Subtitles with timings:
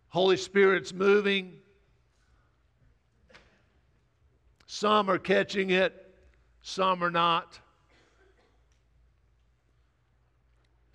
[0.08, 1.54] Holy Spirit's moving.
[4.66, 6.14] Some are catching it,
[6.60, 7.58] some are not.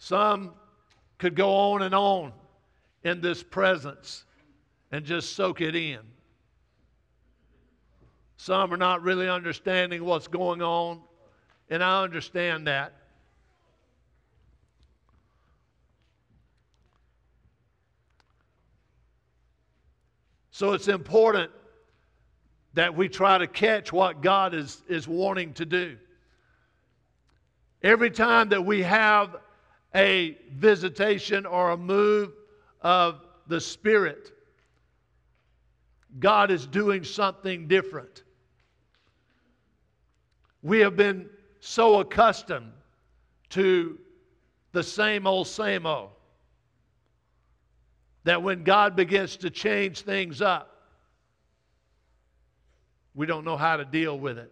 [0.07, 0.53] Some
[1.17, 2.31] could go on and on
[3.03, 4.23] in this presence
[4.89, 5.99] and just soak it in.
[8.37, 11.01] Some are not really understanding what's going on,
[11.69, 12.93] and I understand that.
[20.51, 21.51] So it's important
[22.75, 25.97] that we try to catch what God is, is wanting to do.
[27.83, 29.35] Every time that we have
[29.95, 32.31] a visitation or a move
[32.81, 34.31] of the Spirit.
[36.19, 38.23] God is doing something different.
[40.63, 41.29] We have been
[41.59, 42.71] so accustomed
[43.49, 43.97] to
[44.71, 46.09] the same old, same old
[48.23, 50.81] that when God begins to change things up,
[53.15, 54.51] we don't know how to deal with it.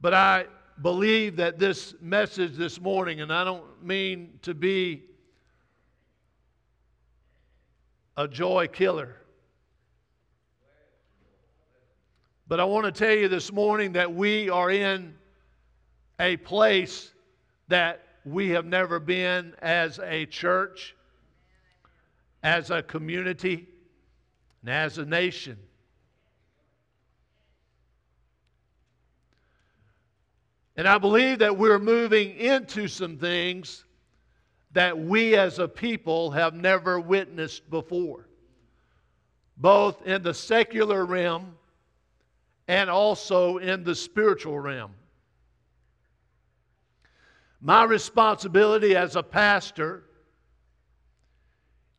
[0.00, 0.46] But I
[0.80, 5.04] believe that this message this morning, and I don't mean to be
[8.16, 9.16] a joy killer,
[12.48, 15.14] but I want to tell you this morning that we are in
[16.18, 17.12] a place
[17.68, 20.96] that we have never been as a church,
[22.42, 23.68] as a community,
[24.62, 25.58] and as a nation.
[30.80, 33.84] And I believe that we're moving into some things
[34.72, 38.30] that we as a people have never witnessed before,
[39.58, 41.54] both in the secular realm
[42.66, 44.92] and also in the spiritual realm.
[47.60, 50.04] My responsibility as a pastor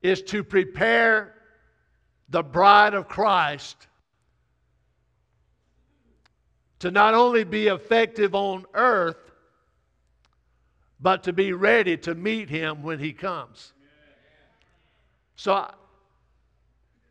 [0.01, 1.35] is to prepare
[2.29, 3.85] the bride of Christ
[6.81, 9.31] to not only be effective on earth,
[10.99, 13.73] but to be ready to meet him when he comes.
[15.35, 15.69] So,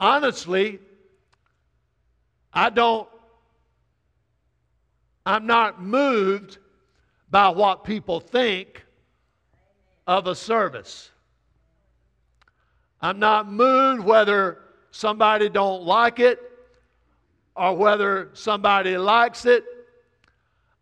[0.01, 0.81] honestly,
[2.53, 3.09] I don't,
[5.25, 6.59] I'm not moved
[7.31, 8.85] by what people think
[10.05, 11.13] of a service.
[13.01, 14.59] I'm not moved whether
[14.91, 16.50] somebody don't like it
[17.61, 19.63] or whether somebody likes it.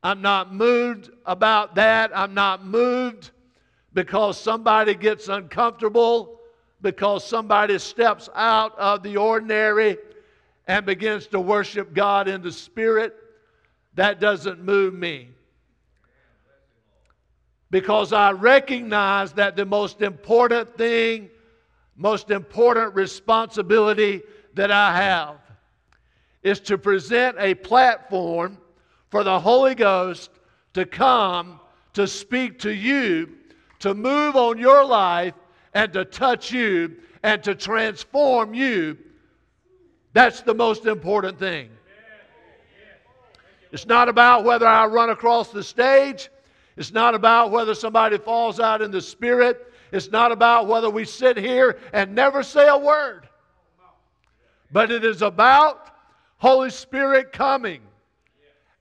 [0.00, 2.16] I'm not moved about that.
[2.16, 3.32] I'm not moved
[3.94, 6.38] because somebody gets uncomfortable,
[6.80, 9.98] because somebody steps out of the ordinary
[10.68, 13.12] and begins to worship God in the Spirit.
[13.94, 15.30] That doesn't move me.
[17.72, 21.28] Because I recognize that the most important thing,
[21.96, 24.22] most important responsibility
[24.54, 25.47] that I have
[26.48, 28.56] is to present a platform
[29.10, 30.30] for the Holy Ghost
[30.74, 31.60] to come
[31.92, 33.34] to speak to you,
[33.80, 35.34] to move on your life,
[35.74, 38.96] and to touch you and to transform you.
[40.14, 41.68] That's the most important thing.
[43.70, 46.30] It's not about whether I run across the stage.
[46.78, 49.72] It's not about whether somebody falls out in the spirit.
[49.92, 53.28] It's not about whether we sit here and never say a word.
[54.72, 55.97] But it is about
[56.38, 57.82] Holy Spirit coming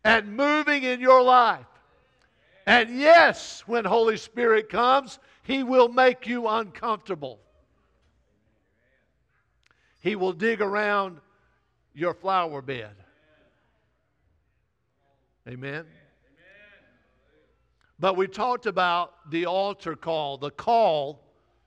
[0.04, 1.66] and moving in your life.
[2.66, 7.40] And yes, when Holy Spirit comes, He will make you uncomfortable.
[10.02, 11.20] He will dig around
[11.94, 12.96] your flower bed.
[15.48, 15.86] Amen.
[18.00, 21.24] But we talked about the altar call, the call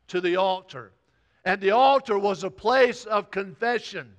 [0.08, 0.92] to the altar.
[1.44, 4.14] And the altar was a place of confession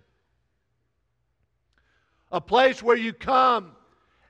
[2.31, 3.71] a place where you come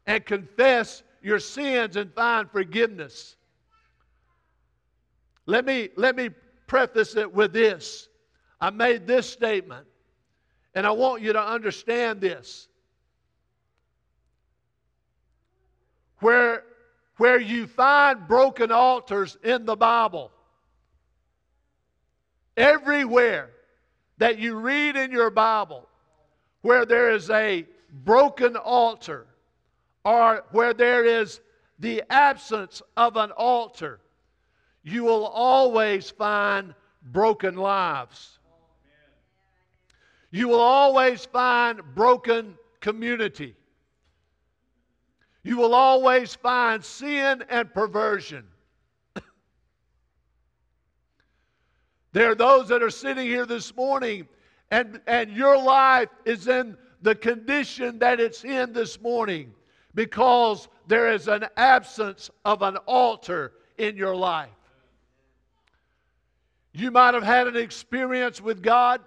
[0.08, 3.36] and confess your sins and find forgiveness.
[5.46, 6.30] Let me, let me
[6.68, 8.10] preface it with this.
[8.60, 9.86] I made this statement,
[10.76, 12.68] and I want you to understand this.
[16.20, 16.64] Where,
[17.18, 20.32] where you find broken altars in the Bible,
[22.56, 23.50] everywhere
[24.20, 25.88] that you read in your Bible,
[26.62, 29.28] where there is a broken altar,
[30.04, 31.42] or where there is
[31.80, 34.00] the absence of an altar,
[34.84, 36.74] you will always find
[37.12, 38.40] broken lives.
[40.32, 43.56] You will always find broken community.
[45.44, 48.46] You will always find sin and perversion.
[52.14, 54.28] there are those that are sitting here this morning,
[54.70, 59.54] and, and your life is in the condition that it's in this morning
[59.96, 64.50] because there is an absence of an altar in your life.
[66.74, 69.02] You might have had an experience with God.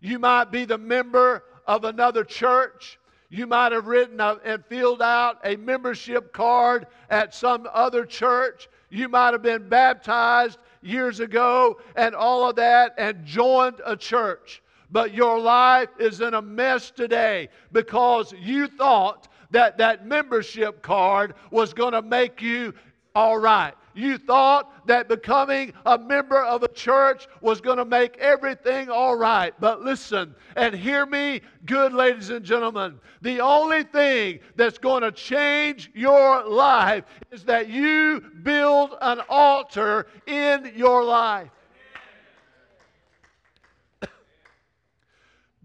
[0.00, 2.98] You might be the member of another church.
[3.28, 8.68] You might have written a, and filled out a membership card at some other church.
[8.88, 14.62] You might have been baptized years ago and all of that and joined a church.
[14.90, 21.34] But your life is in a mess today because you thought that that membership card
[21.50, 22.74] was going to make you
[23.14, 23.74] all right.
[23.94, 29.16] You thought that becoming a member of a church was going to make everything all
[29.16, 29.54] right.
[29.58, 33.00] But listen and hear me, good ladies and gentlemen.
[33.22, 40.08] The only thing that's going to change your life is that you build an altar
[40.26, 41.48] in your life.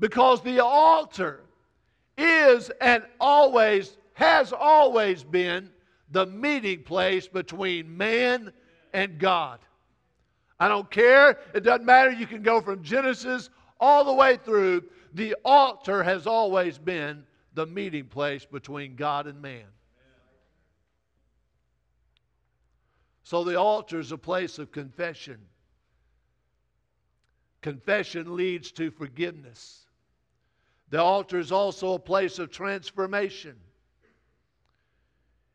[0.02, 1.42] Because the altar
[2.18, 5.70] is and always has always been
[6.10, 8.52] the meeting place between man
[8.94, 9.60] and God.
[10.60, 11.40] I don't care.
[11.54, 12.12] It doesn't matter.
[12.12, 13.50] You can go from Genesis
[13.80, 14.84] all the way through.
[15.14, 19.66] The altar has always been the meeting place between God and man.
[23.24, 25.38] So the altar is a place of confession.
[27.62, 29.86] Confession leads to forgiveness.
[30.92, 33.56] The altar is also a place of transformation.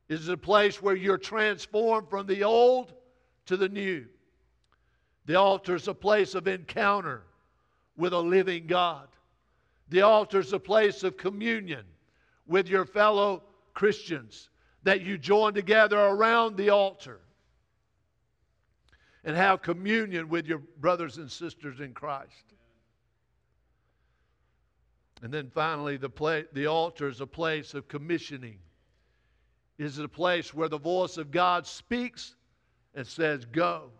[0.09, 2.95] It is a place where you're transformed from the old
[3.45, 4.07] to the new.
[5.27, 7.23] The altar is a place of encounter
[7.99, 9.09] with a living God.
[9.91, 11.85] The altar is a place of communion
[12.47, 13.43] with your fellow
[13.75, 14.49] Christians
[14.85, 17.21] that you join together around the altar
[19.23, 22.55] and have communion with your brothers and sisters in Christ.
[25.23, 28.59] And then finally, the, play, the altar is a place of commissioning.
[29.79, 32.35] It is a place where the voice of God speaks
[32.95, 33.91] and says, Go.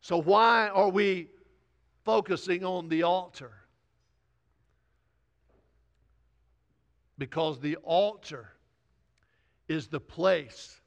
[0.00, 1.28] So, why are we
[2.04, 3.52] focusing on the altar?
[7.18, 8.48] Because the altar
[9.68, 10.80] is the place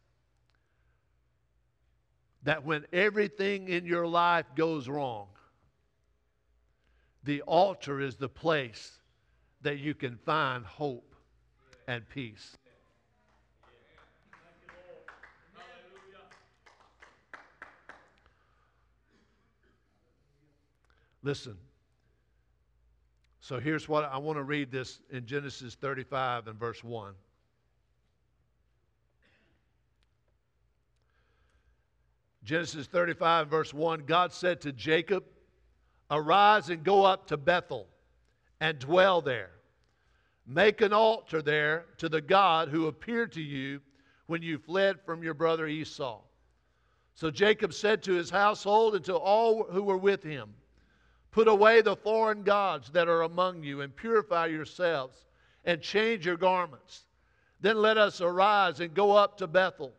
[2.43, 5.27] that when everything in your life goes wrong,
[7.25, 8.99] the altar is the place
[9.63, 11.15] that you can find hope
[11.87, 12.55] and peace.
[21.23, 21.57] Listen.
[23.41, 27.13] So here's what I want to read this in Genesis 35 and verse 1.
[32.43, 35.23] Genesis 35 verse 1 God said to Jacob,
[36.11, 37.87] Arise and go up to Bethel
[38.59, 39.51] and dwell there.
[40.45, 43.81] Make an altar there to the God who appeared to you
[44.27, 46.21] when you fled from your brother Esau.
[47.15, 50.53] So Jacob said to his household and to all who were with him,
[51.31, 55.25] Put away the foreign gods that are among you and purify yourselves
[55.65, 57.05] and change your garments.
[57.59, 59.93] Then let us arise and go up to Bethel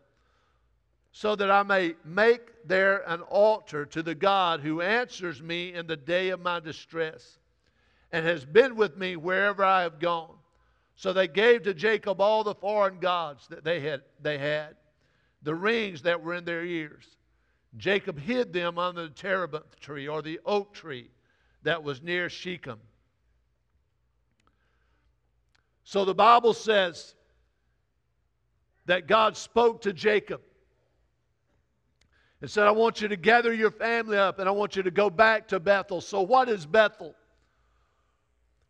[1.19, 5.87] so that I may make there an altar to the God who answers me in
[5.87, 7.39] the day of my distress
[8.13, 10.35] and has been with me wherever I have gone.
[10.95, 14.77] So they gave to Jacob all the foreign gods that they had, they had,
[15.43, 17.07] the rings that were in their ears.
[17.79, 21.09] Jacob hid them under the terebinth tree or the oak tree
[21.63, 22.79] that was near Shechem.
[25.83, 27.15] So the Bible says
[28.85, 30.43] that God spoke to Jacob
[32.41, 34.91] and said, I want you to gather your family up and I want you to
[34.91, 36.01] go back to Bethel.
[36.01, 37.15] So, what is Bethel?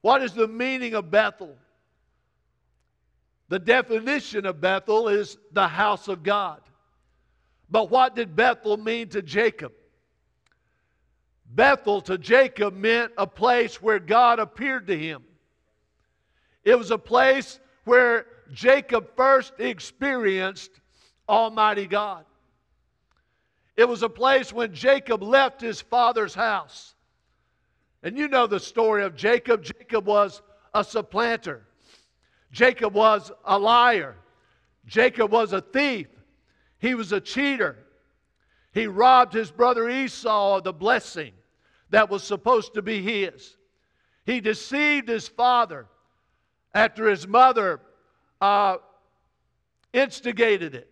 [0.03, 1.57] What is the meaning of Bethel?
[3.49, 6.61] The definition of Bethel is the house of God.
[7.71, 9.73] But what did Bethel mean to Jacob?
[11.55, 15.25] Bethel to Jacob meant a place where God appeared to him.
[16.65, 20.71] It was a place where Jacob first experienced
[21.29, 22.25] Almighty God.
[23.77, 26.95] It was a place when Jacob left his father's house.
[28.03, 29.63] And you know the story of Jacob.
[29.63, 30.43] Jacob was
[30.73, 31.67] a supplanter,
[32.53, 34.17] Jacob was a liar,
[34.87, 36.07] Jacob was a thief,
[36.79, 37.79] he was a cheater.
[38.73, 41.33] He robbed his brother Esau of the blessing
[41.89, 43.57] that was supposed to be his.
[44.27, 45.87] He deceived his father
[46.75, 47.81] after his mother
[48.41, 48.77] uh,
[49.95, 50.91] instigated it.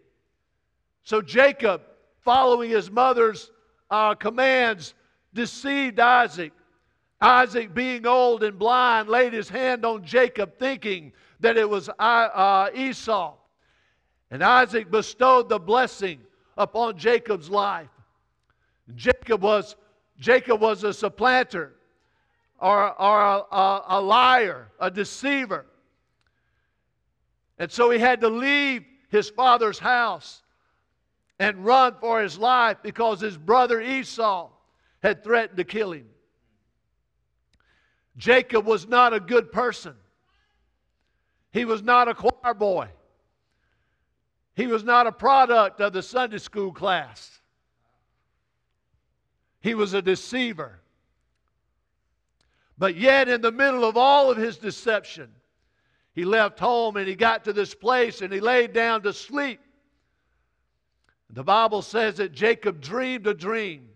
[1.03, 1.83] So Jacob,
[2.25, 3.51] following his mother's
[3.91, 4.95] uh, commands,
[5.35, 6.53] deceived Isaac.
[7.21, 12.71] Isaac, being old and blind, laid his hand on Jacob, thinking that it was uh,
[12.75, 13.35] Esau.
[14.31, 16.21] And Isaac bestowed the blessing
[16.57, 17.89] upon Jacob's life.
[18.95, 19.77] Jacob was,
[20.19, 21.75] Jacob was a supplanter
[22.59, 25.67] or, or a, a, a liar, a deceiver.
[27.59, 30.43] And so he had to leave his father's house
[31.39, 34.51] and run for his life because his brother Esau
[35.03, 36.07] had threatened to kill him.
[38.17, 39.95] Jacob was not a good person.
[41.53, 42.89] He was not a choir boy.
[44.55, 47.41] He was not a product of the Sunday school class.
[49.61, 50.81] He was a deceiver.
[52.79, 55.31] But yet, in the middle of all of his deception,
[56.13, 59.61] he left home and he got to this place and he laid down to sleep.
[61.31, 63.89] The Bible says that Jacob dreamed a dream.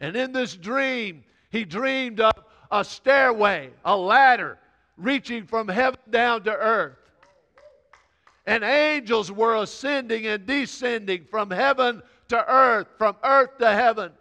[0.00, 2.32] And in this dream, he dreamed of
[2.70, 4.58] a stairway, a ladder
[4.96, 6.96] reaching from heaven down to earth.
[8.46, 14.12] And angels were ascending and descending from heaven to earth, from earth to heaven.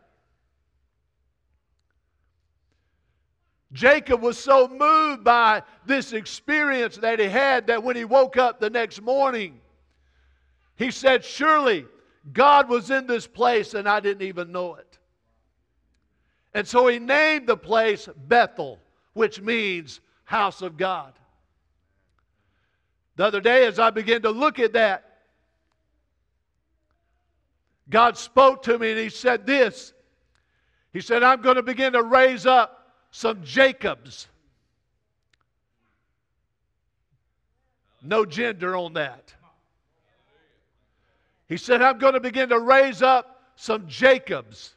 [3.73, 8.59] Jacob was so moved by this experience that he had that when he woke up
[8.59, 9.59] the next morning,
[10.75, 11.85] he said, Surely
[12.33, 14.97] God was in this place and I didn't even know it.
[16.53, 18.79] And so he named the place Bethel,
[19.13, 21.13] which means house of God.
[23.15, 25.03] The other day, as I began to look at that,
[27.89, 29.93] God spoke to me and he said this.
[30.93, 34.27] He said, I'm going to begin to raise up some Jacobs.
[38.01, 39.33] No gender on that.
[41.47, 44.75] He said, I'm going to begin to raise up some Jacobs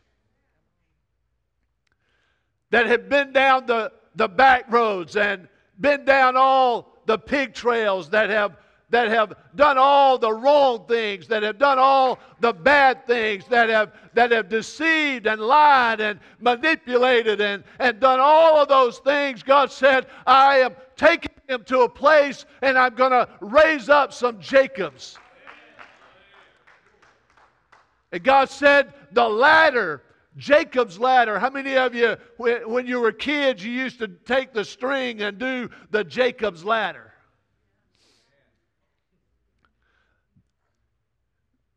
[2.71, 5.49] that have been down the, the back roads and
[5.81, 8.57] been down all the pig trails that have
[8.91, 13.69] that have done all the wrong things, that have done all the bad things, that
[13.69, 19.43] have, that have deceived and lied and manipulated and, and done all of those things,
[19.43, 24.13] God said, I am taking them to a place and I'm going to raise up
[24.13, 25.19] some Jacobs.
[28.13, 30.03] And God said, the ladder,
[30.37, 31.39] Jacob's ladder.
[31.39, 35.39] How many of you, when you were kids, you used to take the string and
[35.39, 37.13] do the Jacob's ladder?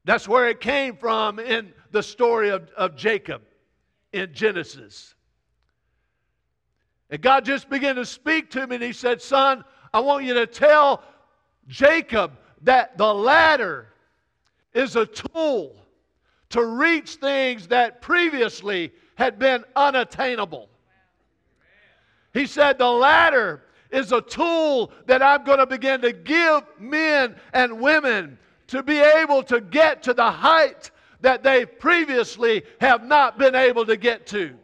[0.06, 3.42] That's where it came from in the story of, of Jacob
[4.12, 5.16] in Genesis.
[7.10, 9.64] And God just began to speak to me, and He said, Son,
[9.94, 11.04] I want you to tell
[11.68, 13.88] Jacob that the ladder
[14.74, 15.76] is a tool
[16.54, 20.70] to reach things that previously had been unattainable.
[22.32, 27.36] He said, The ladder is a tool that I'm going to begin to give men
[27.54, 30.92] and women to be able to get to the height
[31.22, 34.56] that they previously have not been able to get to.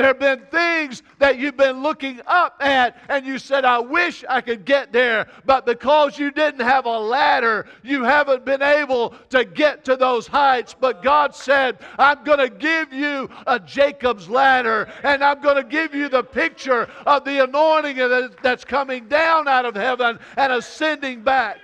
[0.00, 4.24] There have been things that you've been looking up at, and you said, I wish
[4.26, 5.26] I could get there.
[5.44, 10.26] But because you didn't have a ladder, you haven't been able to get to those
[10.26, 10.74] heights.
[10.80, 15.64] But God said, I'm going to give you a Jacob's ladder, and I'm going to
[15.64, 17.98] give you the picture of the anointing
[18.42, 21.58] that's coming down out of heaven and ascending back.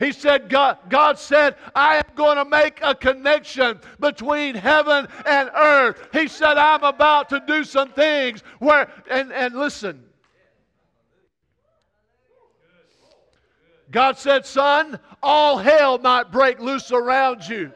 [0.00, 5.50] He said, God, God said, I am going to make a connection between heaven and
[5.54, 6.08] earth.
[6.10, 10.02] He said, I'm about to do some things where, and, and listen.
[13.90, 17.70] God said, Son, all hell might break loose around you.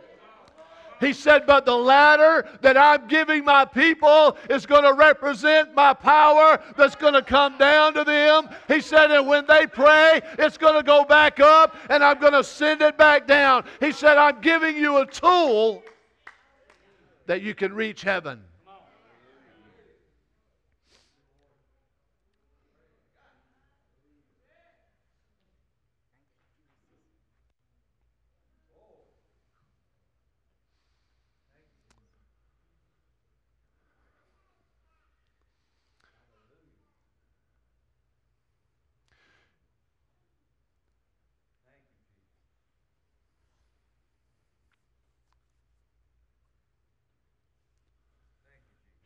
[1.01, 5.93] He said, But the ladder that I'm giving my people is going to represent my
[5.95, 8.49] power that's going to come down to them.
[8.69, 12.33] He said, And when they pray, it's going to go back up and I'm going
[12.33, 13.65] to send it back down.
[13.81, 15.83] He said, I'm giving you a tool
[17.27, 18.43] that you can reach heaven.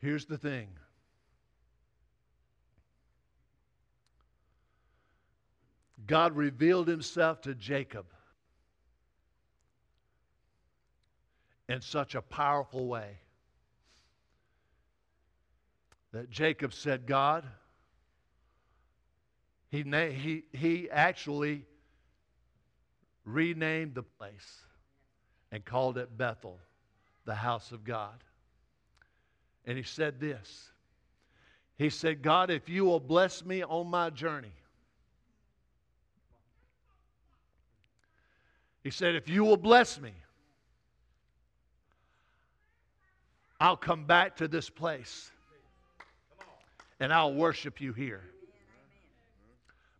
[0.01, 0.69] Here's the thing
[6.07, 8.07] God revealed himself to Jacob
[11.69, 13.19] in such a powerful way
[16.13, 17.45] that Jacob said, God,
[19.71, 21.67] he, na- he, he actually
[23.27, 24.63] renamed the place
[25.53, 26.59] and called it Bethel,
[27.27, 28.25] the house of God.
[29.69, 30.71] And he said this
[31.77, 34.55] He said, God, if you will bless me on my journey,
[38.83, 40.13] he said, if you will bless me,
[43.61, 45.31] I'll come back to this place
[46.99, 48.23] and I'll worship you here.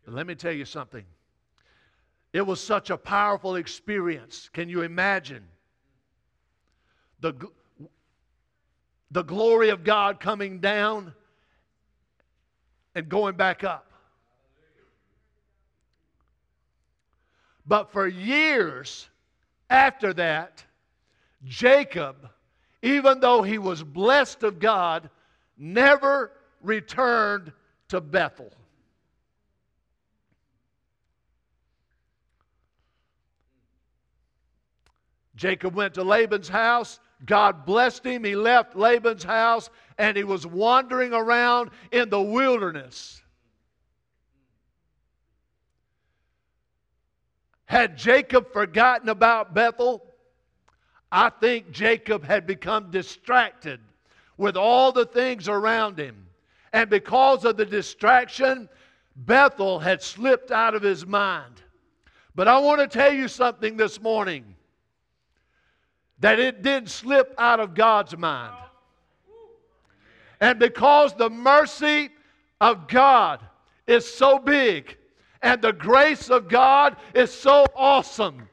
[0.03, 1.05] But let me tell you something.
[2.33, 4.49] It was such a powerful experience.
[4.51, 5.43] Can you imagine?
[7.19, 7.33] The,
[9.11, 11.13] the glory of God coming down
[12.95, 13.91] and going back up.
[17.65, 19.07] But for years
[19.69, 20.63] after that,
[21.45, 22.29] Jacob,
[22.81, 25.09] even though he was blessed of God,
[25.57, 27.51] never returned
[27.89, 28.51] to Bethel.
[35.35, 38.23] Jacob went to Laban's house God blessed him.
[38.23, 43.21] He left Laban's house and he was wandering around in the wilderness.
[47.65, 50.03] Had Jacob forgotten about Bethel?
[51.11, 53.79] I think Jacob had become distracted
[54.37, 56.25] with all the things around him.
[56.71, 58.69] And because of the distraction,
[59.15, 61.61] Bethel had slipped out of his mind.
[62.35, 64.55] But I want to tell you something this morning
[66.19, 68.55] that it didn't slip out of God's mind.
[70.41, 72.09] And because the mercy
[72.61, 73.41] of God
[73.87, 74.97] is so big
[75.41, 78.48] and the grace of God is so awesome,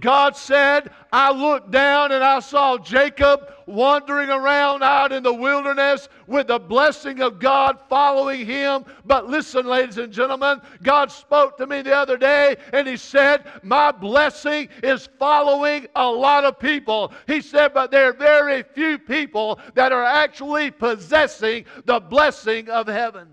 [0.00, 6.08] God said, I looked down and I saw Jacob wandering around out in the wilderness
[6.26, 8.84] with the blessing of God following him.
[9.04, 13.44] But listen, ladies and gentlemen, God spoke to me the other day and He said,
[13.62, 17.12] My blessing is following a lot of people.
[17.26, 22.86] He said, But there are very few people that are actually possessing the blessing of
[22.86, 23.28] heaven.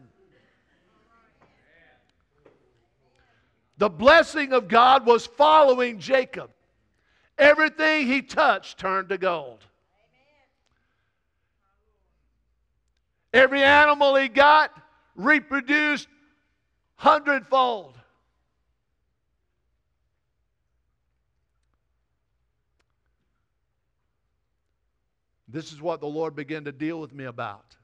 [3.77, 6.49] The blessing of God was following Jacob.
[7.37, 9.59] Everything he touched turned to gold.
[13.33, 14.71] Every animal he got
[15.15, 16.07] reproduced
[16.95, 17.97] hundredfold.
[25.47, 27.75] This is what the Lord began to deal with me about.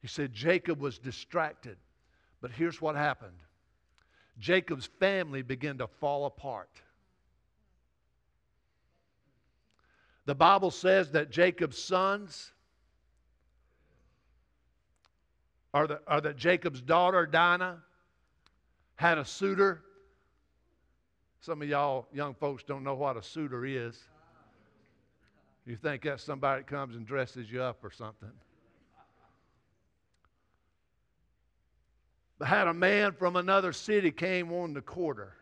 [0.00, 1.76] He said Jacob was distracted,
[2.40, 3.38] but here's what happened
[4.38, 6.70] Jacob's family began to fall apart.
[10.26, 12.52] The Bible says that Jacob's sons,
[15.72, 17.82] or, the, or that Jacob's daughter, Dinah,
[18.96, 19.82] had a suitor.
[21.40, 23.98] Some of y'all young folks don't know what a suitor is.
[25.66, 28.30] You think that's somebody that comes and dresses you up or something.
[32.44, 35.32] Had a man from another city came on the quarter.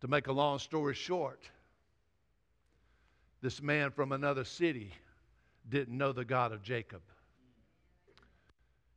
[0.00, 1.48] To make a long story short,
[3.40, 4.92] this man from another city
[5.68, 7.02] didn't know the God of Jacob.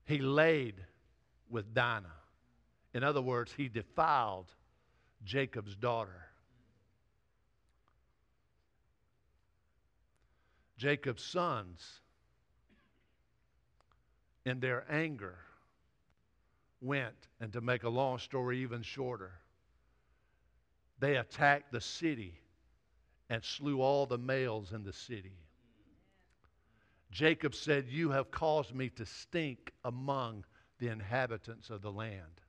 [0.05, 0.75] He laid
[1.49, 2.13] with Dinah.
[2.93, 4.47] In other words, he defiled
[5.23, 6.25] Jacob's daughter.
[10.77, 12.01] Jacob's sons,
[14.45, 15.35] in their anger,
[16.81, 19.31] went, and to make a long story even shorter,
[20.99, 22.39] they attacked the city
[23.29, 25.33] and slew all the males in the city.
[27.11, 30.43] Jacob said, You have caused me to stink among
[30.79, 32.41] the inhabitants of the land.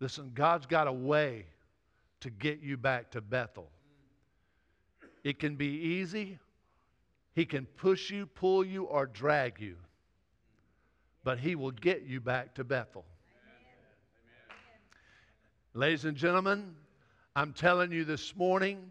[0.00, 1.46] Listen, God's got a way
[2.20, 3.70] to get you back to Bethel.
[5.22, 6.38] It can be easy,
[7.34, 9.76] He can push you, pull you, or drag you,
[11.24, 13.04] but He will get you back to Bethel.
[15.74, 16.74] Ladies and gentlemen,
[17.34, 18.90] I'm telling you this morning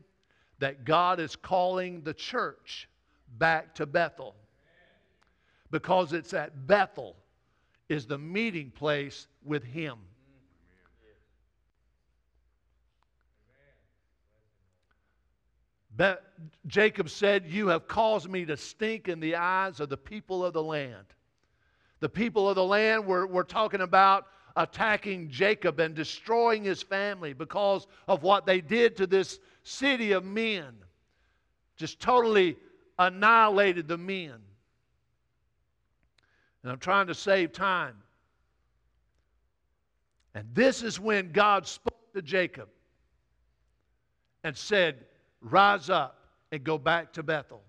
[0.60, 2.90] that God is calling the church
[3.38, 4.36] back to Bethel
[5.72, 7.16] because it's at Bethel
[7.90, 9.98] is the meeting place with him.
[15.96, 16.16] Be-
[16.68, 20.54] Jacob said, You have caused me to stink in the eyes of the people of
[20.54, 21.06] the land.
[22.00, 27.34] The people of the land were, were talking about attacking Jacob and destroying his family
[27.34, 30.74] because of what they did to this city of men.
[31.78, 32.58] Just totally
[33.00, 34.36] annihilated the men.
[36.62, 37.96] And I'm trying to save time.
[40.36, 42.70] And this is when God spoke to Jacob
[44.44, 45.06] and said,
[45.44, 46.18] Rise up
[46.52, 47.62] and go back to Bethel.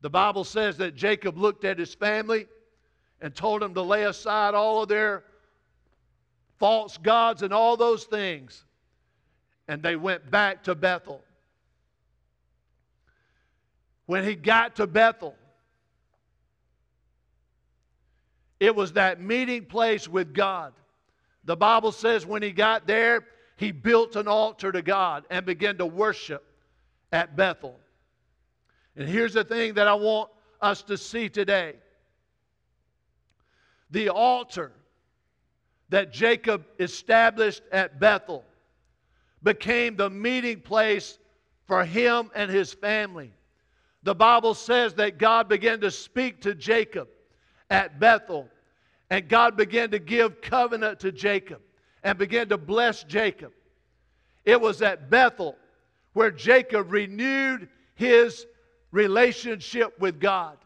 [0.00, 2.46] The Bible says that Jacob looked at his family
[3.20, 5.24] and told them to lay aside all of their
[6.58, 8.64] false gods and all those things.
[9.66, 11.22] And they went back to Bethel.
[14.06, 15.34] When he got to Bethel,
[18.60, 20.72] it was that meeting place with God.
[21.44, 23.26] The Bible says when he got there,
[23.58, 26.44] he built an altar to God and began to worship
[27.10, 27.78] at Bethel.
[28.96, 31.74] And here's the thing that I want us to see today
[33.90, 34.70] the altar
[35.88, 38.44] that Jacob established at Bethel
[39.42, 41.18] became the meeting place
[41.66, 43.32] for him and his family.
[44.04, 47.08] The Bible says that God began to speak to Jacob
[47.70, 48.48] at Bethel,
[49.10, 51.60] and God began to give covenant to Jacob
[52.02, 53.52] and began to bless Jacob.
[54.44, 55.56] It was at Bethel
[56.12, 58.46] where Jacob renewed his
[58.90, 60.56] relationship with God.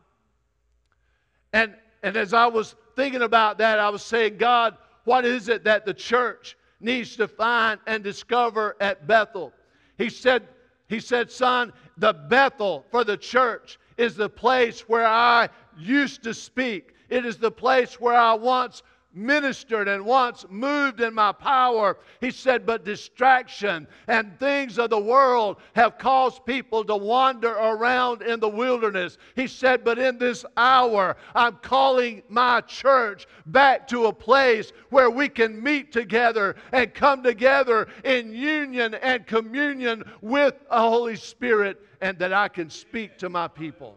[1.52, 5.64] And, and as I was thinking about that, I was saying, God, what is it
[5.64, 9.52] that the church needs to find and discover at Bethel?
[9.98, 10.46] He said,
[10.88, 16.34] he said, son, the Bethel for the church is the place where I used to
[16.34, 16.94] speak.
[17.08, 18.82] It is the place where I once
[19.14, 21.98] ministered and once moved in my power.
[22.20, 28.22] He said, but distraction and things of the world have caused people to wander around
[28.22, 29.18] in the wilderness.
[29.36, 35.10] He said, but in this hour, I'm calling my church back to a place where
[35.10, 41.80] we can meet together and come together in union and communion with the Holy Spirit
[42.00, 43.96] and that I can speak to my people.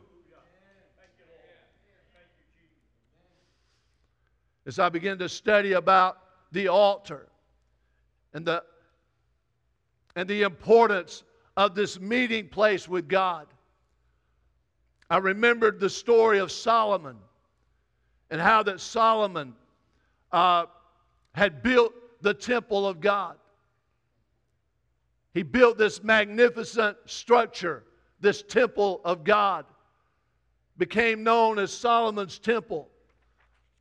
[4.66, 6.18] As I began to study about
[6.52, 7.28] the altar
[8.34, 8.64] and the,
[10.16, 11.24] and the importance
[11.56, 13.48] of this meeting place with God,
[15.10, 17.18] I remembered the story of Solomon
[18.32, 19.54] and how that Solomon
[20.32, 20.66] uh,
[21.36, 23.38] had built the temple of God.
[25.36, 27.84] He built this magnificent structure,
[28.20, 29.66] this temple of God,
[30.78, 32.90] became known as Solomon's temple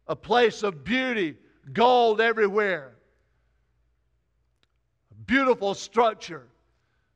[0.07, 1.37] a place of beauty,
[1.73, 2.97] gold everywhere.
[5.27, 6.47] Beautiful structure.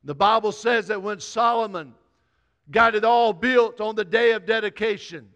[0.03, 1.93] The Bible says that when Solomon
[2.71, 5.29] got it all built on the day of dedication,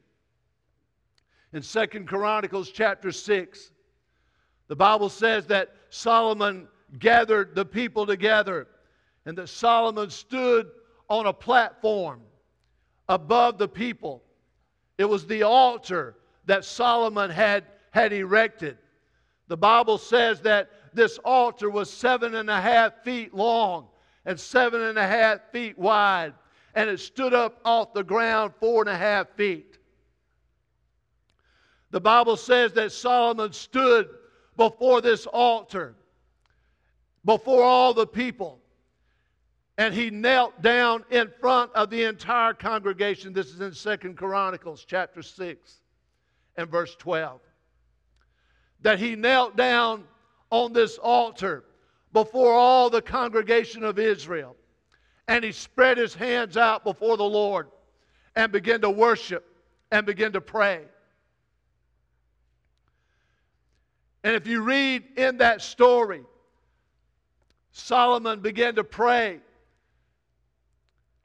[1.52, 3.72] in Second Chronicles chapter 6,
[4.68, 8.68] the Bible says that Solomon gathered the people together
[9.26, 10.72] and that Solomon stood
[11.10, 12.22] on a platform
[13.08, 14.24] above the people.
[14.98, 18.78] It was the altar that Solomon had, had erected.
[19.48, 23.88] The Bible says that this altar was seven and a half feet long
[24.26, 26.34] and seven and a half feet wide,
[26.76, 29.78] and it stood up off the ground four and a half feet.
[31.92, 34.10] The Bible says that Solomon stood
[34.58, 35.96] before this altar,
[37.26, 38.60] before all the people,
[39.78, 43.34] and he knelt down in front of the entire congregation.
[43.34, 45.82] This is in Second Chronicles chapter 6
[46.58, 47.40] and verse 12.
[48.82, 50.04] That he knelt down
[50.50, 51.64] on this altar
[52.12, 54.56] before all the congregation of Israel
[55.28, 57.68] and he spread his hands out before the Lord
[58.36, 59.46] and began to worship
[59.92, 60.82] and began to pray.
[64.24, 66.24] And if you read in that story,
[67.72, 69.40] Solomon began to pray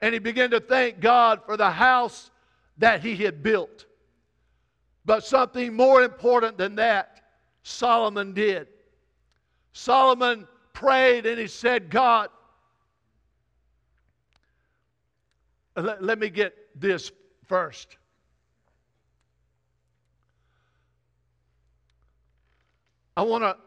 [0.01, 2.31] and he began to thank God for the house
[2.77, 3.85] that he had built.
[5.09, 7.21] But something more important than that,
[7.63, 8.67] Solomon did.
[9.73, 12.29] Solomon prayed and he said, God,
[15.75, 17.11] let, let me get this
[17.47, 17.97] first.
[23.17, 23.57] I want to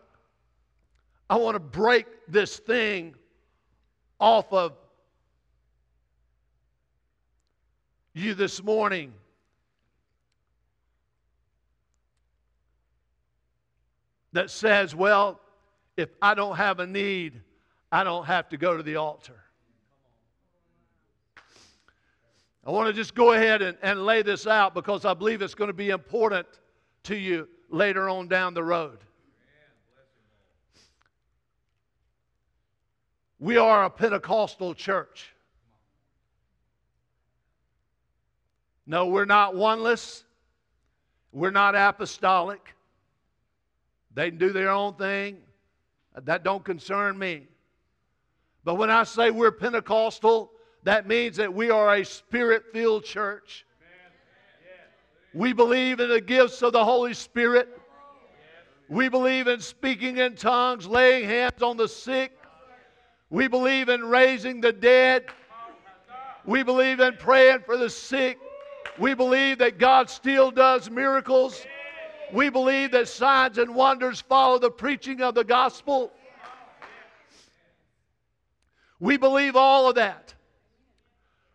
[1.28, 3.16] I want to break this thing
[4.20, 4.74] off of
[8.14, 9.12] you this morning.
[14.32, 15.40] That says, well,
[15.96, 17.40] if I don't have a need,
[17.90, 19.38] I don't have to go to the altar.
[22.64, 25.54] I want to just go ahead and, and lay this out because I believe it's
[25.54, 26.46] going to be important
[27.04, 28.98] to you later on down the road.
[33.40, 35.34] We are a Pentecostal church.
[38.86, 40.22] No, we're not Oneness.
[41.32, 42.74] We're not apostolic.
[44.14, 45.38] They can do their own thing.
[46.24, 47.46] That don't concern me.
[48.64, 50.52] But when I say we're Pentecostal,
[50.84, 53.64] that means that we are a spirit-filled church.
[55.34, 57.68] We believe in the gifts of the Holy Spirit.
[58.88, 62.38] We believe in speaking in tongues, laying hands on the sick,
[63.32, 65.24] we believe in raising the dead.
[66.44, 68.38] We believe in praying for the sick.
[68.98, 71.64] We believe that God still does miracles.
[72.32, 76.10] We believe that signs and wonders follow the preaching of the gospel.
[78.98, 80.32] We believe all of that.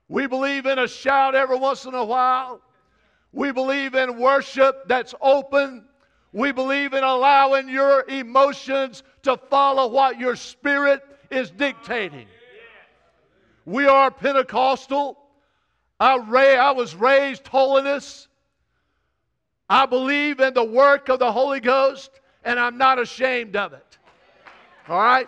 [0.08, 2.62] We believe in a shout every once in a while.
[3.34, 5.86] We believe in worship that's open.
[6.32, 12.28] We believe in allowing your emotions to follow what your spirit is dictating.
[13.66, 15.18] We are Pentecostal.
[16.00, 18.28] I, ra- I was raised holiness.
[19.70, 22.12] I believe in the work of the Holy Ghost,
[22.44, 23.98] and I'm not ashamed of it.
[24.88, 25.28] All right?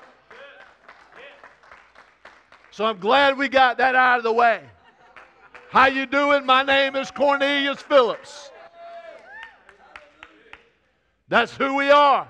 [2.72, 4.62] So I'm glad we got that out of the way.
[5.70, 6.46] How you doing?
[6.46, 8.52] My name is Cornelius Phillips.
[11.28, 12.28] That's who we are.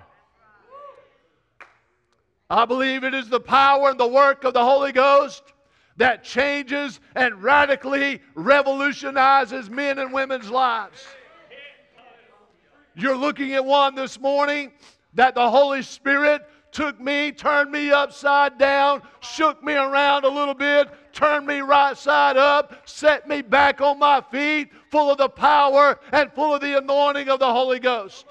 [2.50, 5.44] I believe it is the power and the work of the Holy Ghost
[5.98, 11.06] that changes and radically revolutionizes men and women's lives.
[13.00, 14.74] You're looking at one this morning
[15.14, 20.54] that the Holy Spirit took me, turned me upside down, shook me around a little
[20.54, 25.30] bit, turned me right side up, set me back on my feet, full of the
[25.30, 28.26] power and full of the anointing of the Holy Ghost.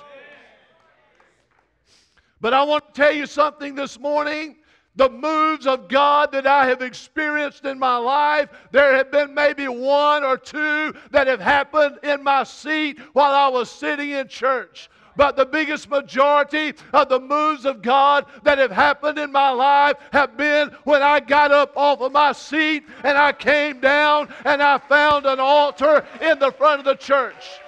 [2.41, 4.57] But I want to tell you something this morning.
[4.99, 9.69] The moves of God that I have experienced in my life, there have been maybe
[9.69, 14.91] one or two that have happened in my seat while I was sitting in church.
[15.15, 19.99] But the biggest majority of the moves of God that have happened in my life
[20.13, 24.61] have been when I got up off of my seat and I came down and
[24.61, 27.61] I found an altar in the front of the church.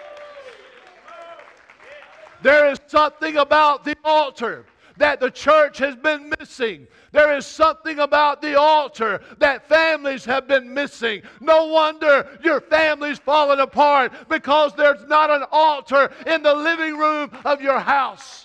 [2.42, 4.66] There is something about the altar
[5.00, 6.86] that the church has been missing.
[7.10, 11.22] There is something about the altar that families have been missing.
[11.40, 17.30] No wonder your family's falling apart because there's not an altar in the living room
[17.46, 18.44] of your house.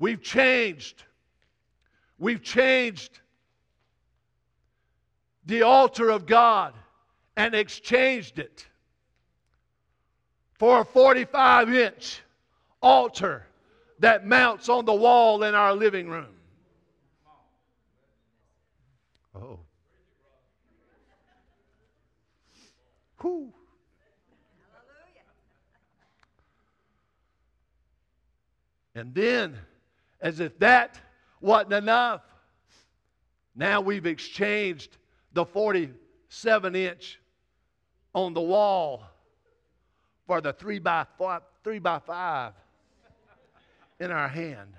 [0.00, 1.04] We've changed.
[2.18, 3.20] We've changed
[5.46, 6.74] the altar of God
[7.36, 8.66] and exchanged it
[10.58, 12.20] for a 45 inch
[12.82, 13.46] altar
[14.00, 16.34] that mounts on the wall in our living room.
[19.34, 19.60] Oh.
[23.20, 23.52] Whew.
[28.94, 29.56] And then,
[30.20, 30.98] as if that
[31.40, 32.22] wasn't enough,
[33.54, 34.96] now we've exchanged
[35.34, 37.20] the 47 inch
[38.12, 39.04] on the wall
[40.28, 42.52] for the three by five, three by five
[43.98, 44.74] in our hand.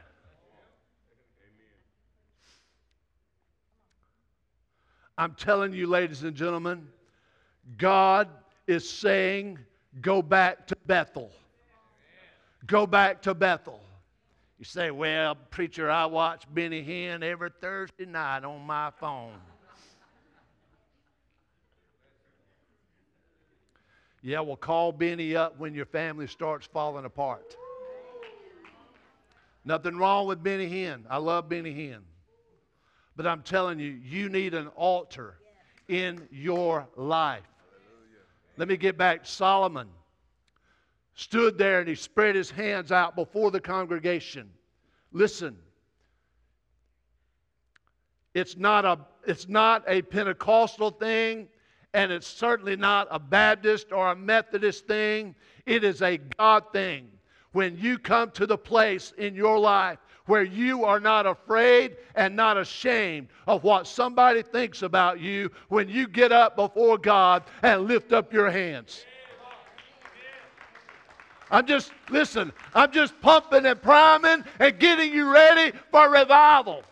[5.17, 6.87] I'm telling you, ladies and gentlemen,
[7.77, 8.29] God
[8.67, 9.57] is saying,
[10.01, 11.31] go back to Bethel.
[12.67, 13.81] Go back to Bethel.
[14.59, 19.33] You say, well, preacher, I watch Benny Hinn every Thursday night on my phone.
[24.21, 27.55] Yeah, well, call Benny up when your family starts falling apart.
[29.63, 31.03] Nothing wrong with Benny Hinn.
[31.09, 32.01] I love Benny Hinn.
[33.15, 35.35] But I'm telling you, you need an altar
[35.87, 37.43] in your life.
[38.57, 39.25] Let me get back.
[39.25, 39.87] Solomon
[41.15, 44.49] stood there and he spread his hands out before the congregation.
[45.11, 45.57] Listen,
[48.33, 51.47] it's not a, it's not a Pentecostal thing,
[51.93, 55.35] and it's certainly not a Baptist or a Methodist thing.
[55.65, 57.09] It is a God thing.
[57.51, 62.35] When you come to the place in your life where you are not afraid and
[62.35, 67.87] not ashamed of what somebody thinks about you, when you get up before God and
[67.87, 69.03] lift up your hands.
[71.49, 76.83] I'm just, listen, I'm just pumping and priming and getting you ready for revival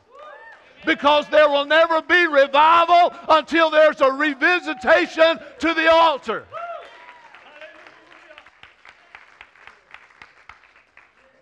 [0.85, 6.45] because there will never be revival until there's a revisitation to the altar.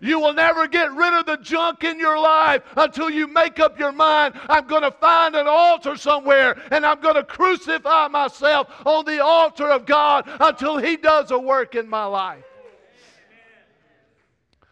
[0.01, 3.79] You will never get rid of the junk in your life until you make up
[3.79, 4.35] your mind.
[4.47, 9.23] I'm going to find an altar somewhere and I'm going to crucify myself on the
[9.23, 12.43] altar of God until He does a work in my life.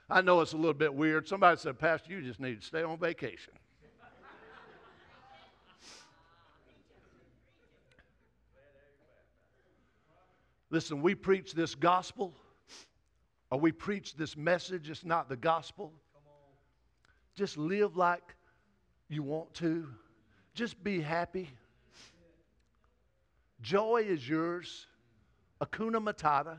[0.10, 1.28] I know it's a little bit weird.
[1.28, 3.54] Somebody said, Pastor, you just need to stay on vacation.
[10.74, 12.34] Listen, we preach this gospel,
[13.52, 15.94] or we preach this message, it's not the gospel.
[17.36, 18.34] Just live like
[19.08, 19.88] you want to,
[20.56, 21.48] just be happy.
[23.62, 24.88] Joy is yours,
[25.62, 26.58] Hakuna Matata.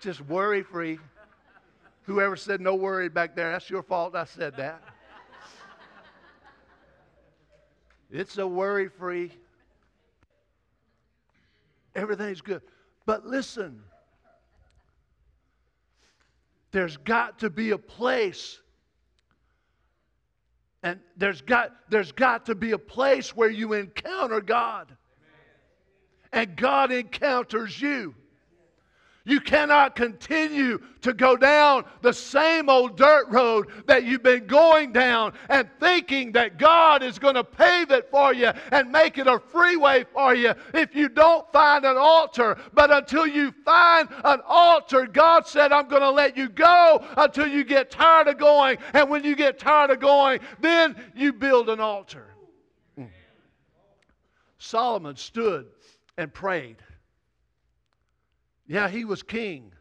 [0.00, 0.98] just worry free.
[2.02, 4.82] Whoever said no worry back there, that's your fault I said that.
[8.10, 9.32] It's a worry free
[11.94, 12.62] everything's good.
[13.06, 13.82] But listen,
[16.72, 18.60] there's got to be a place
[20.82, 24.96] and there's got, there's got to be a place where you encounter God.
[26.32, 28.14] And God encounters you.
[29.24, 34.92] You cannot continue to go down the same old dirt road that you've been going
[34.92, 39.26] down and thinking that God is going to pave it for you and make it
[39.26, 42.56] a freeway for you if you don't find an altar.
[42.72, 47.46] But until you find an altar, God said, I'm going to let you go until
[47.46, 48.78] you get tired of going.
[48.94, 52.28] And when you get tired of going, then you build an altar.
[52.98, 53.10] Mm.
[54.58, 55.66] Solomon stood
[56.16, 56.76] and prayed.
[58.70, 59.72] Yeah, he was king.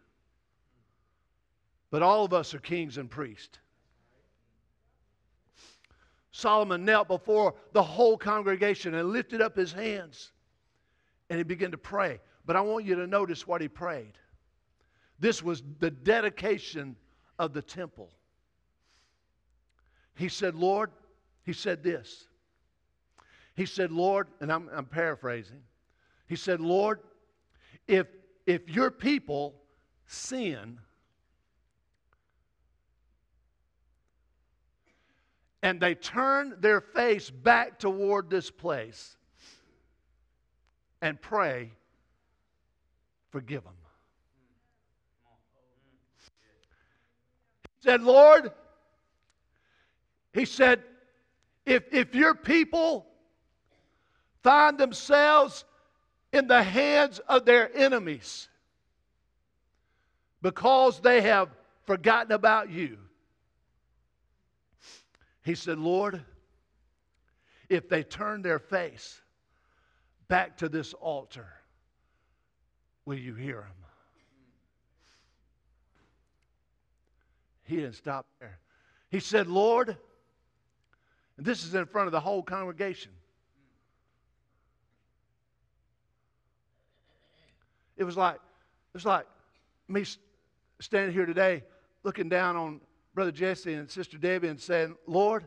[1.92, 3.60] But all of us are kings and priests.
[6.32, 10.32] Solomon knelt before the whole congregation and lifted up his hands
[11.30, 12.20] and he began to pray.
[12.48, 14.18] But I want you to notice what he prayed.
[15.20, 16.96] This was the dedication
[17.38, 18.10] of the temple.
[20.16, 20.90] He said, Lord,
[21.44, 22.26] he said this.
[23.56, 25.62] He said, Lord, and I'm, I'm paraphrasing.
[26.26, 27.02] He said, Lord,
[27.88, 28.08] if
[28.50, 29.54] if your people
[30.08, 30.80] sin
[35.62, 39.18] and they turn their face back toward this place
[41.00, 41.72] and pray,
[43.30, 43.74] forgive them.
[47.78, 48.52] He said, Lord,
[50.34, 50.82] he said,
[51.68, 53.06] if, if your people
[54.42, 55.66] find themselves
[56.32, 58.48] in the hands of their enemies
[60.42, 61.50] because they have
[61.86, 62.98] forgotten about you.
[65.44, 66.24] He said, Lord,
[67.70, 69.22] if they turn their face
[70.28, 71.48] back to this altar,
[73.06, 73.74] will you hear them?
[77.64, 78.60] He didn't stop there.
[79.10, 79.98] He said, Lord,
[81.38, 83.12] and this is in front of the whole congregation.
[88.00, 89.28] It was like, it was like
[89.90, 90.06] me
[90.80, 91.64] standing here today
[92.04, 92.82] looking down on
[93.14, 95.44] Brother Jesse and Sister Debbie and saying, Lord,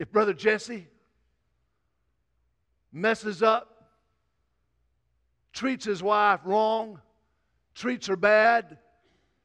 [0.00, 0.88] if Brother Jesse
[2.92, 3.92] messes up,
[5.52, 7.00] treats his wife wrong,
[7.76, 8.78] treats her bad,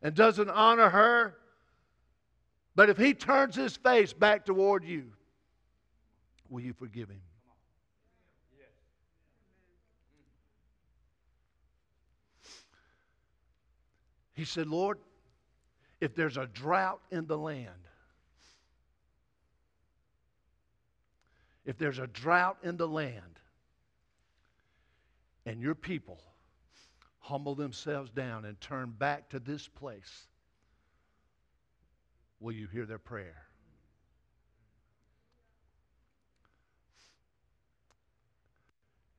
[0.01, 1.35] and doesn't honor her,
[2.73, 5.11] but if he turns his face back toward you,
[6.49, 7.21] will you forgive him?
[14.39, 14.99] He said, Lord,
[15.99, 17.89] if there's a drought in the land,
[21.65, 23.41] if there's a drought in the land,
[25.45, 26.23] and your people
[27.19, 30.29] humble themselves down and turn back to this place,
[32.39, 33.43] will you hear their prayer?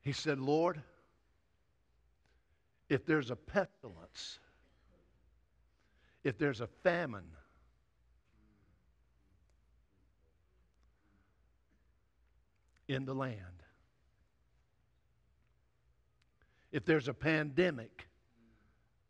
[0.00, 0.80] He said, Lord,
[2.88, 4.38] if there's a pestilence,
[6.22, 7.24] if there's a famine,
[12.90, 13.62] in the land,
[16.72, 18.08] if there's a pandemic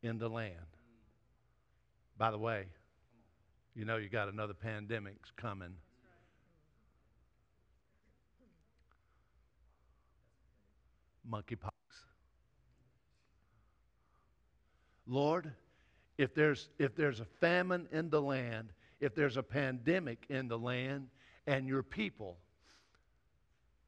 [0.03, 0.55] in the land,
[2.19, 2.67] by the way,
[3.75, 5.73] you know you got another pandemic coming.
[11.31, 11.71] Monkeypox.
[15.07, 15.53] Lord,
[16.21, 20.59] if there's, if there's a famine in the land, if there's a pandemic in the
[20.59, 21.09] land,
[21.47, 22.37] and your people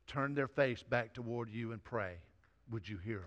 [0.06, 2.14] turn their face back toward you and pray,
[2.70, 3.22] would you hear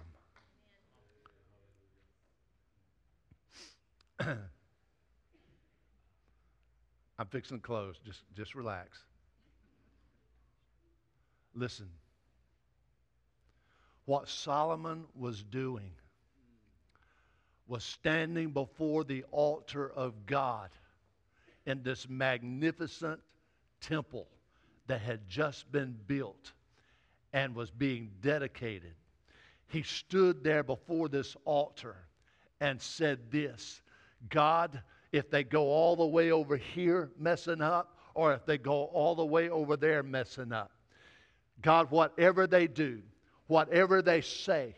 [4.17, 4.39] them?
[7.19, 7.99] I'm fixing to close.
[8.03, 8.97] Just, just relax.
[11.53, 11.89] Listen.
[14.05, 15.91] What Solomon was doing
[17.67, 20.69] was standing before the altar of God
[21.65, 23.19] in this magnificent
[23.81, 24.27] temple
[24.87, 26.53] that had just been built
[27.33, 28.93] and was being dedicated.
[29.67, 31.97] He stood there before this altar
[32.61, 33.81] and said, This
[34.29, 38.85] God, if they go all the way over here messing up, or if they go
[38.85, 40.71] all the way over there messing up,
[41.61, 43.01] God, whatever they do,
[43.47, 44.75] whatever they say,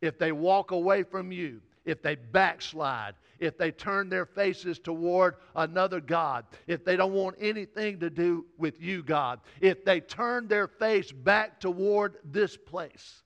[0.00, 5.36] if they walk away from you, if they backslide, if they turn their faces toward
[5.54, 10.48] another God, if they don't want anything to do with you, God, if they turn
[10.48, 13.22] their face back toward this place,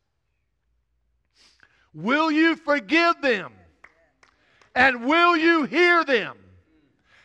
[1.94, 3.52] will you forgive them?
[4.74, 6.36] And will you hear them?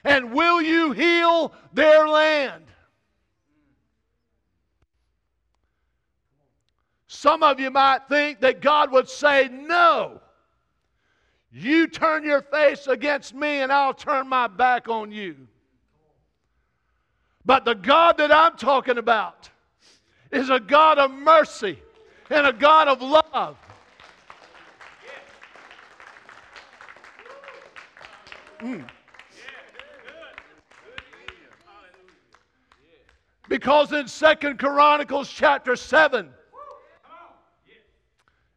[0.04, 2.64] And will you heal their land?
[7.08, 10.22] Some of you might think that God would say, No.
[11.58, 15.38] You turn your face against me, and I'll turn my back on you.
[17.46, 19.50] But the God that I'm talking about
[20.34, 21.80] is a God of mercy
[22.30, 23.56] and a God of love.
[28.60, 28.90] Mm.
[33.48, 36.30] Because in Second Chronicles chapter 7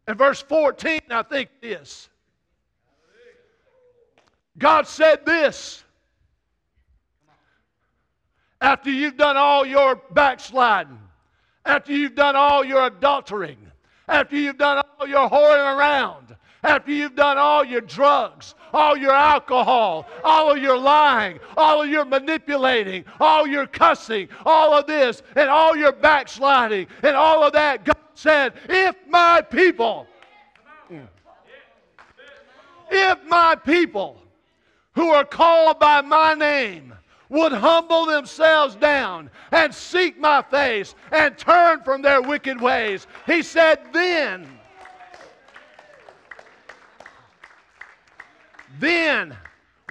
[0.09, 2.09] and verse 14, I think it is.
[4.59, 5.85] God said this.
[8.61, 10.99] After you've done all your backsliding,
[11.65, 13.57] after you've done all your adultering,
[14.09, 16.35] after you've done all your whoring around,
[16.65, 21.89] after you've done all your drugs, all your alcohol, all of your lying, all of
[21.89, 27.53] your manipulating, all your cussing, all of this, and all your backsliding, and all of
[27.53, 30.09] that, God said, If my people,
[32.91, 34.21] if my people,
[34.99, 36.93] who are called by my name
[37.29, 43.07] would humble themselves down and seek my face and turn from their wicked ways.
[43.25, 44.59] He said, then,
[48.81, 49.37] then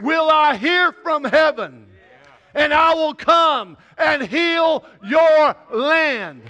[0.01, 1.85] will I hear from heaven
[2.53, 6.41] and I will come and heal your land.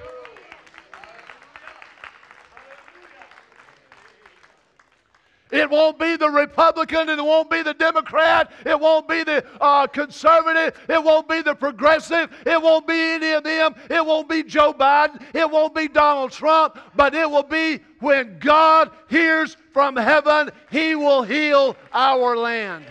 [5.51, 9.87] It won't be the Republican, it won't be the Democrat, it won't be the uh,
[9.87, 14.43] conservative, it won't be the progressive, it won't be any of them, it won't be
[14.43, 19.95] Joe Biden, it won't be Donald Trump, but it will be when God hears from
[19.95, 22.83] heaven, He will heal our land.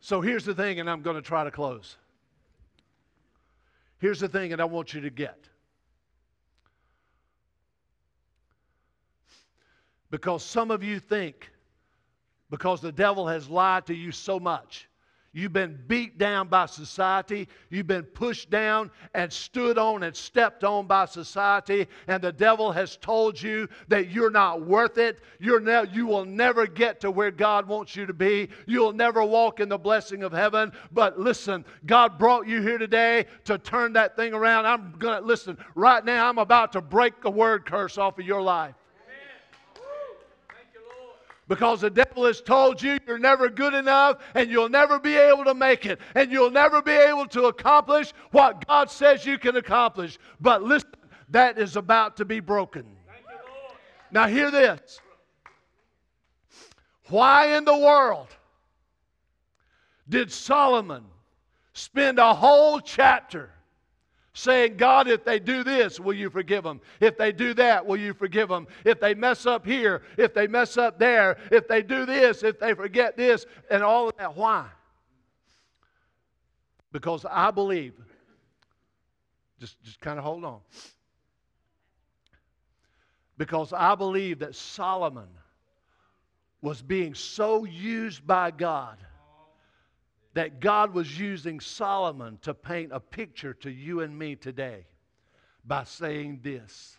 [0.00, 1.96] So here's the thing, and I'm going to try to close.
[4.00, 5.48] Here's the thing, and I want you to get.
[10.14, 11.50] Because some of you think,
[12.48, 14.88] because the devil has lied to you so much,
[15.32, 17.48] You've been beat down by society.
[17.68, 21.88] You've been pushed down and stood on and stepped on by society.
[22.06, 25.18] And the devil has told you that you're not worth it.
[25.40, 28.48] You're ne- you will never get to where God wants you to be.
[28.68, 30.70] You'll never walk in the blessing of heaven.
[30.92, 34.66] But listen, God brought you here today to turn that thing around.
[34.66, 35.58] I'm going to listen.
[35.74, 38.76] Right now, I'm about to break the word curse off of your life.
[41.46, 45.44] Because the devil has told you you're never good enough and you'll never be able
[45.44, 49.56] to make it and you'll never be able to accomplish what God says you can
[49.56, 50.18] accomplish.
[50.40, 50.90] But listen,
[51.28, 52.86] that is about to be broken.
[54.10, 55.00] now, hear this.
[57.08, 58.28] Why in the world
[60.08, 61.04] did Solomon
[61.74, 63.50] spend a whole chapter
[64.34, 66.80] saying, God, if they do this, will you forgive them?
[67.00, 68.66] If they do that, will you forgive them?
[68.84, 72.58] If they mess up here, if they mess up there, if they do this, if
[72.58, 74.36] they forget this, and all of that.
[74.36, 74.66] Why?
[76.90, 77.94] Because I believe,
[79.60, 80.60] just, just kind of hold on.
[83.38, 85.28] Because I believe that Solomon
[86.60, 88.96] was being so used by God
[90.34, 94.84] that God was using Solomon to paint a picture to you and me today
[95.64, 96.96] by saying this.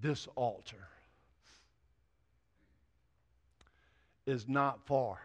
[0.00, 0.88] This altar
[4.26, 5.18] is not for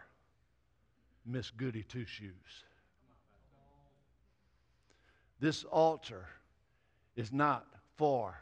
[1.26, 2.64] Miss Goody Two Shoes.
[5.40, 6.26] This altar
[7.16, 7.66] is not
[7.96, 8.38] for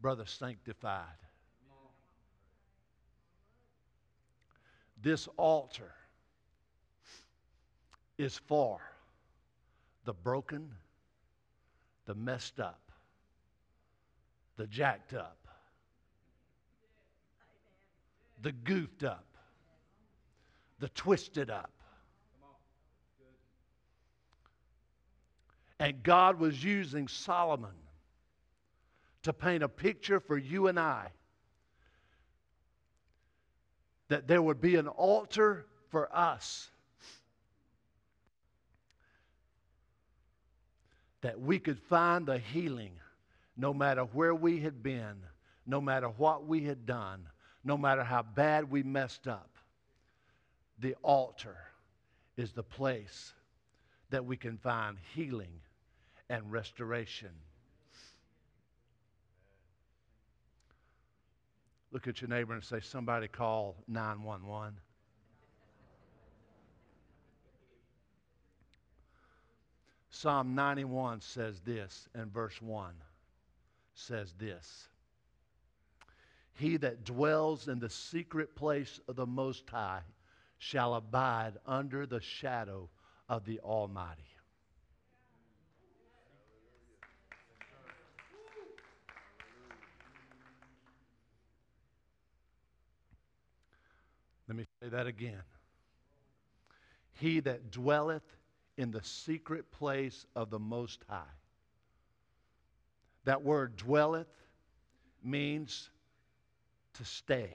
[0.00, 1.06] Brother Sanctified.
[5.00, 5.92] This altar
[8.18, 8.80] is for
[10.04, 10.70] the broken,
[12.04, 12.92] the messed up,
[14.56, 15.48] the jacked up,
[18.42, 19.26] the goofed up,
[20.78, 21.72] the twisted up.
[25.78, 27.74] And God was using Solomon
[29.22, 31.08] to paint a picture for you and I
[34.08, 36.70] that there would be an altar for us
[41.22, 42.92] that we could find the healing
[43.56, 45.16] no matter where we had been,
[45.66, 47.26] no matter what we had done,
[47.64, 49.50] no matter how bad we messed up.
[50.80, 51.56] The altar
[52.36, 53.32] is the place
[54.10, 55.60] that we can find healing
[56.28, 57.30] and restoration.
[61.92, 64.78] Look at your neighbor and say, Somebody call 911.
[70.10, 72.94] Psalm 91 says this, and verse 1
[73.94, 74.88] says this
[76.54, 80.02] He that dwells in the secret place of the Most High
[80.58, 82.88] shall abide under the shadow
[83.28, 84.33] of the Almighty.
[94.48, 95.42] Let me say that again.
[97.12, 98.36] He that dwelleth
[98.76, 101.22] in the secret place of the Most High.
[103.24, 104.28] That word dwelleth
[105.22, 105.88] means
[106.94, 107.54] to stay.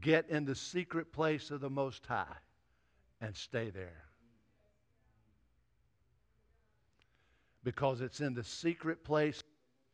[0.00, 2.36] Get in the secret place of the Most High
[3.20, 4.04] and stay there.
[7.64, 9.42] Because it's in the secret place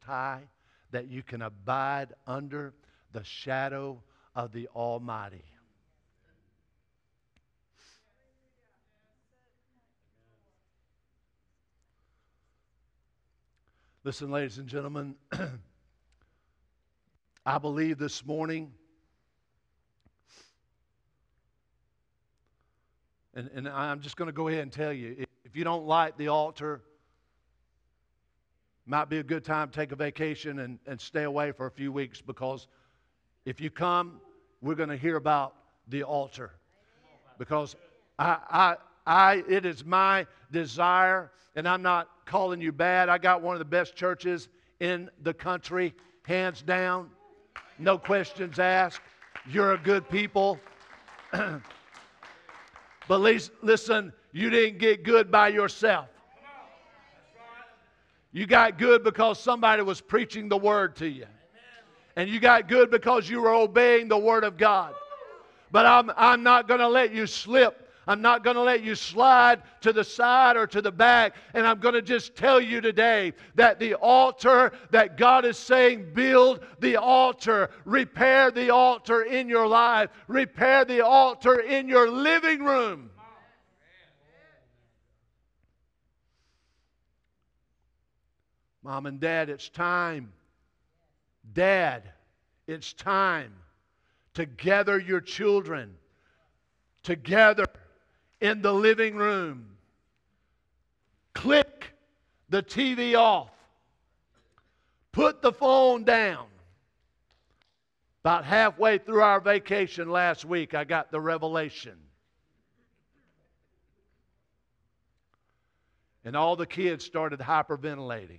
[0.01, 0.43] high
[0.91, 2.75] that you can abide under
[3.13, 4.03] the shadow
[4.35, 5.45] of the Almighty.
[14.05, 15.15] Listen, ladies and gentlemen,
[17.47, 18.73] I believe this morning,
[23.35, 25.15] and, and I'm just going to go ahead and tell you
[25.45, 26.81] if, you don't like the altar,
[28.87, 31.71] might be a good time to take a vacation and, and stay away for a
[31.71, 32.67] few weeks because
[33.45, 34.21] if you come,
[34.61, 35.55] we're going to hear about
[35.89, 36.53] the altar.
[37.39, 37.75] Because
[38.19, 38.77] I, I,
[39.07, 43.09] I, it is my desire, and I'm not calling you bad.
[43.09, 44.49] I got one of the best churches
[44.81, 47.11] in the country, hands down,
[47.79, 49.01] no questions asked.
[49.51, 50.61] You're a good people.
[51.33, 51.61] but
[53.19, 56.09] listen, you didn't get good by yourself.
[58.31, 61.27] You got good because somebody was preaching the word to you
[62.17, 64.95] and you got good because you were obeying the Word of God.
[65.71, 67.79] But I'm, I'm not going to let you slip.
[68.07, 71.37] I'm not going to let you slide to the side or to the back.
[71.55, 76.13] And I'm going to just tell you today that the altar that God is saying,
[76.13, 82.65] build the altar, repair the altar in your life, repair the altar in your living
[82.65, 83.09] room.
[88.83, 90.33] Mom and dad, it's time
[91.53, 92.03] Dad,
[92.67, 93.53] it's time
[94.35, 95.95] to gather your children
[97.03, 97.67] together
[98.41, 99.77] in the living room.
[101.35, 101.93] Click
[102.49, 103.51] the TV off.
[105.13, 106.47] Put the phone down.
[108.23, 111.99] About halfway through our vacation last week, I got the revelation.
[116.25, 118.39] And all the kids started hyperventilating.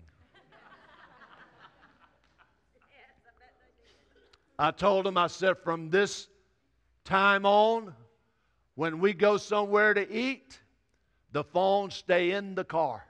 [4.57, 6.27] I told him, I said, from this
[7.03, 7.93] time on,
[8.75, 10.59] when we go somewhere to eat,
[11.31, 13.03] the phone stay in the car.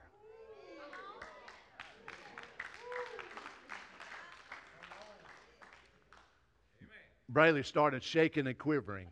[7.30, 9.08] Brayley started shaking and quivering.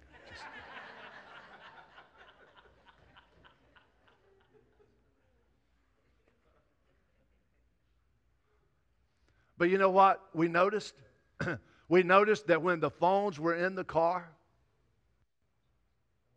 [9.59, 10.95] but you know what we noticed?
[11.93, 14.26] we noticed that when the phones were in the car,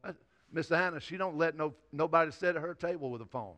[0.04, 0.12] uh,
[0.52, 3.54] Miss Anna, she don't let no, nobody sit at her table with a phone.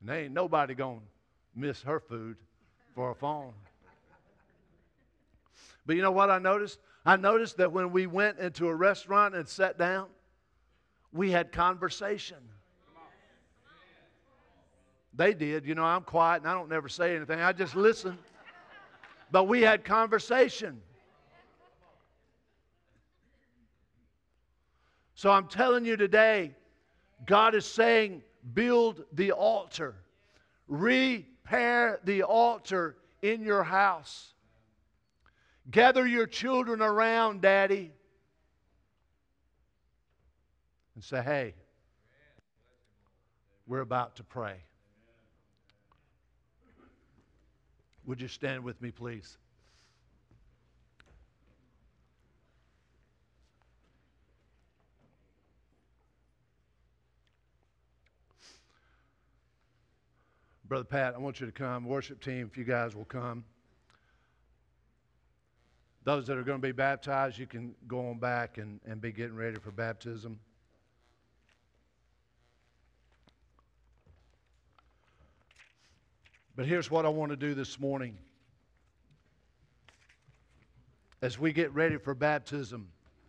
[0.00, 1.06] And ain't nobody going to
[1.54, 2.38] miss her food
[2.94, 3.52] for a phone.
[5.84, 6.78] But you know what I noticed?
[7.04, 10.06] I noticed that when we went into a restaurant and sat down,
[11.12, 12.38] we had conversation.
[15.18, 15.66] They did.
[15.66, 17.40] You know, I'm quiet and I don't never say anything.
[17.40, 18.16] I just listen.
[19.32, 20.80] But we had conversation.
[25.16, 26.54] So I'm telling you today,
[27.26, 28.22] God is saying,
[28.54, 29.96] build the altar,
[30.68, 34.32] repair the altar in your house.
[35.68, 37.90] Gather your children around, Daddy,
[40.94, 41.54] and say, hey,
[43.66, 44.58] we're about to pray.
[48.08, 49.36] Would you stand with me, please?
[60.66, 61.84] Brother Pat, I want you to come.
[61.84, 63.44] Worship team, if you guys will come.
[66.04, 69.12] Those that are going to be baptized, you can go on back and, and be
[69.12, 70.40] getting ready for baptism.
[76.58, 78.18] But here's what I want to do this morning.
[81.22, 82.88] As we get ready for baptism,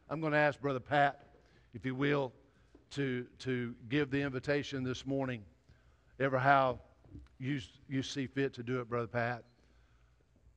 [0.10, 1.28] I'm going to ask Brother Pat,
[1.76, 2.34] if you will,
[2.96, 5.44] to, to give the invitation this morning,
[6.20, 6.80] ever how
[7.38, 9.44] you, you see fit to do it, Brother Pat.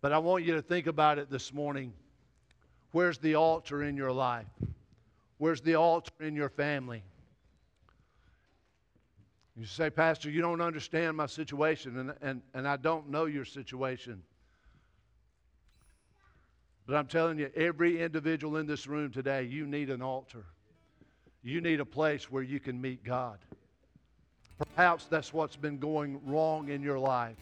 [0.01, 1.93] But I want you to think about it this morning.
[2.93, 4.47] Where's the altar in your life?
[5.37, 7.03] Where's the altar in your family?
[9.57, 13.45] You say, Pastor, you don't understand my situation, and, and, and I don't know your
[13.45, 14.23] situation.
[16.87, 20.45] But I'm telling you, every individual in this room today, you need an altar.
[21.43, 23.39] You need a place where you can meet God.
[24.75, 27.37] Perhaps that's what's been going wrong in your life,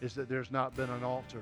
[0.00, 1.40] is that there's not been an altar.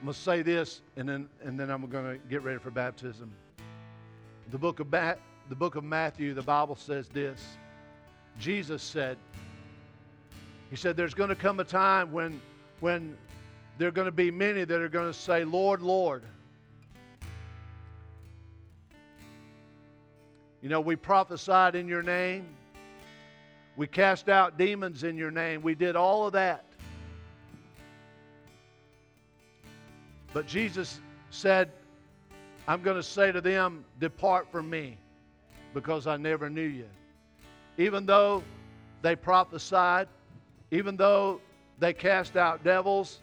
[0.00, 2.70] I'm going to say this, and then, and then I'm going to get ready for
[2.70, 3.32] baptism.
[4.50, 5.18] The book of Matt,
[5.48, 7.42] the book of Matthew, the Bible says this.
[8.38, 9.16] Jesus said,
[10.70, 12.40] He said, there's going to come a time when,
[12.80, 13.16] when
[13.78, 16.22] there are going to be many that are going to say, Lord, Lord.
[20.60, 22.46] You know, we prophesied in your name.
[23.76, 25.62] We cast out demons in your name.
[25.62, 26.64] We did all of that.
[30.34, 31.70] But Jesus said,
[32.66, 34.98] I'm going to say to them, Depart from me,
[35.74, 36.88] because I never knew you.
[37.76, 38.42] Even though
[39.02, 40.08] they prophesied,
[40.70, 41.40] even though
[41.78, 43.20] they cast out devils,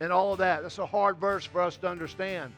[0.00, 0.62] and all of that.
[0.62, 2.52] That's a hard verse for us to understand.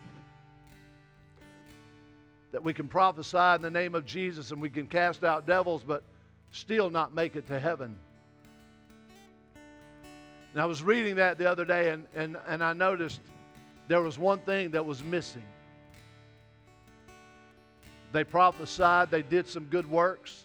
[2.52, 5.82] That we can prophesy in the name of Jesus and we can cast out devils,
[5.84, 6.04] but
[6.52, 7.96] still not make it to heaven.
[10.52, 13.20] And I was reading that the other day, and, and, and I noticed
[13.88, 15.42] there was one thing that was missing.
[18.12, 20.44] They prophesied, they did some good works,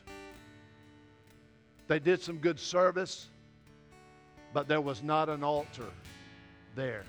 [1.88, 3.28] they did some good service,
[4.54, 5.90] but there was not an altar
[6.76, 7.04] there.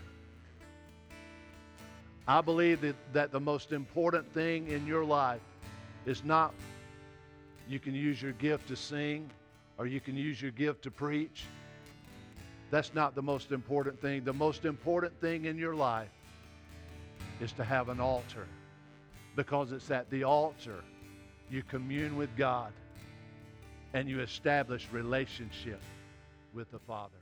[2.26, 5.40] I believe that, that the most important thing in your life
[6.04, 6.52] is not
[7.68, 9.30] you can use your gift to sing
[9.78, 11.44] or you can use your gift to preach.
[12.70, 14.24] That's not the most important thing.
[14.24, 16.10] The most important thing in your life
[17.40, 18.46] is to have an altar
[19.38, 20.82] because it's at the altar
[21.48, 22.72] you commune with God
[23.94, 25.80] and you establish relationship
[26.52, 27.17] with the Father.